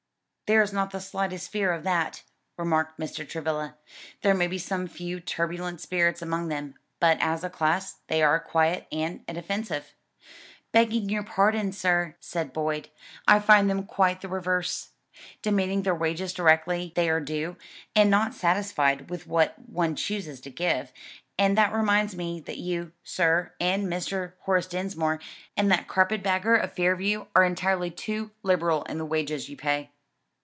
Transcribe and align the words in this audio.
"There 0.49 0.61
is 0.61 0.73
not 0.73 0.91
the 0.91 0.99
slightest 0.99 1.49
fear 1.49 1.71
of 1.71 1.83
that," 1.83 2.23
remarked 2.57 2.99
Mr. 2.99 3.25
Travilla, 3.25 3.77
"there 4.21 4.33
may 4.33 4.47
be 4.47 4.57
some 4.57 4.85
few 4.85 5.21
turbulent 5.21 5.79
spirits 5.79 6.21
among 6.21 6.49
them, 6.49 6.75
but 6.99 7.17
as 7.21 7.45
a 7.45 7.49
class 7.49 7.99
they 8.07 8.21
are 8.21 8.37
quiet 8.37 8.85
and 8.91 9.23
inoffensive." 9.29 9.93
"Begging 10.73 11.07
your 11.07 11.23
pardon, 11.23 11.71
sir," 11.71 12.15
said 12.19 12.51
Boyd, 12.51 12.89
"I 13.25 13.39
find 13.39 13.69
them 13.69 13.85
quite 13.85 14.19
the 14.19 14.27
reverse; 14.27 14.89
demanding 15.41 15.83
their 15.83 15.95
wages 15.95 16.33
directly 16.33 16.91
they 16.97 17.09
are 17.09 17.21
due, 17.21 17.55
and 17.95 18.09
not 18.11 18.33
satisfied 18.33 19.09
with 19.09 19.27
what 19.27 19.57
one 19.57 19.95
chooses 19.95 20.41
to 20.41 20.49
give. 20.49 20.91
And 21.39 21.57
that 21.57 21.71
reminds 21.71 22.13
me 22.17 22.41
that 22.41 22.57
you, 22.57 22.91
sir, 23.05 23.53
and 23.61 23.87
Mr. 23.87 24.33
Horace 24.41 24.67
Dinsmore, 24.67 25.21
and 25.55 25.71
that 25.71 25.87
carpet 25.87 26.21
bagger 26.21 26.57
of 26.57 26.73
Fairview 26.73 27.27
are 27.37 27.45
entirely 27.45 27.89
too 27.89 28.31
liberal 28.43 28.83
in 28.83 28.97
the 28.97 29.05
wages 29.05 29.47
you 29.47 29.55
pay." 29.55 29.91